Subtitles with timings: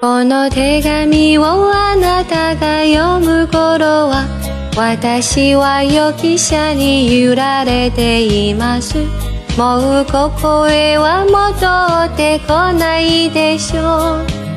[0.00, 4.26] この手紙をあなたが読む頃は
[4.76, 8.96] 私は予期者に揺られています。
[9.58, 14.47] もうここへは戻ってこないでしょう。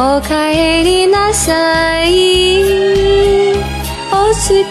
[0.00, 3.52] おかえりなさい。
[4.12, 4.62] お疲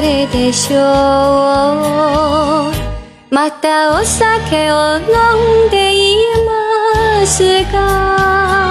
[0.00, 0.78] れでしょう。
[3.34, 5.02] またお酒を飲
[5.66, 6.14] んでい
[6.46, 8.67] ますか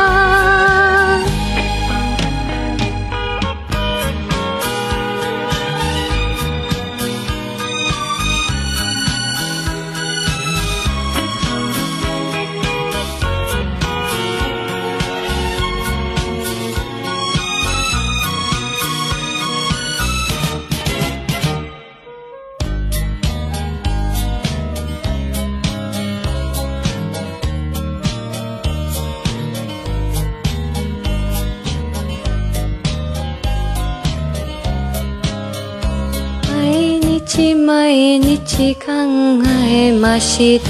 [37.28, 38.86] 日毎日考
[39.68, 40.70] えました。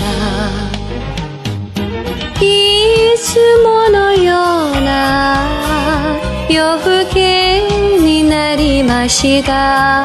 [2.41, 6.17] いつものような
[6.49, 7.61] 夜更け
[7.99, 10.03] になりました。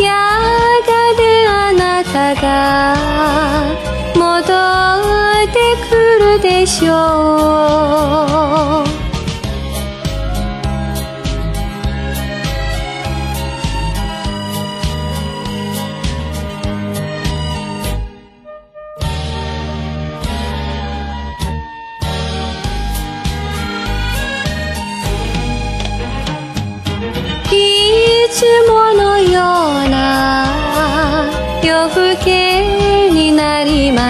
[0.00, 2.96] やがてあなたが
[4.16, 4.54] 戻
[5.44, 5.60] って
[5.90, 5.94] く
[6.24, 6.92] るでしょ
[8.28, 8.31] う。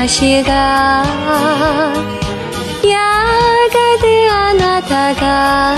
[0.03, 0.51] なりました
[2.83, 2.99] や
[3.69, 5.77] がてあなたが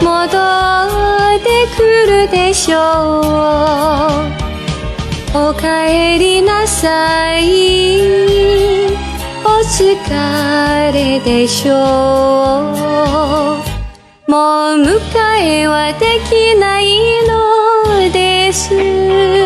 [0.00, 0.38] 戻
[1.36, 2.80] ってくるでしょう。
[5.34, 8.86] おかえりなさい。
[9.44, 11.76] お疲れでしょう。
[14.30, 14.98] もう迎
[15.40, 16.86] えはできない
[17.26, 19.39] のです。